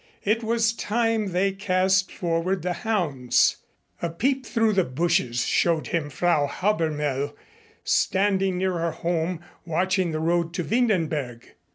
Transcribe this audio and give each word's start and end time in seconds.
It 0.23 0.41
was 0.43 0.73
time 0.73 1.27
they 1.27 1.51
cast 1.51 2.11
forward 2.11 2.63
the 2.63 2.73
hounds. 2.73 3.57
A 4.01 4.09
peep 4.09 4.47
through 4.47 4.73
the 4.73 4.83
bushes 4.83 5.45
showed 5.45 5.89
him 5.89 6.09
Frau 6.09 6.47
Habermehl 6.47 7.35
standing 7.83 8.57
near 8.57 8.79
her 8.79 8.89
home 8.93 9.41
watching 9.63 10.11
the 10.11 10.19
road 10.19 10.55
to 10.55 10.63
Windenberg. 10.63 11.49